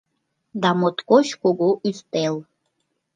Да 0.61 0.69
моткоч 0.79 1.27
кугу 1.41 1.69
ӱстел 1.89 2.35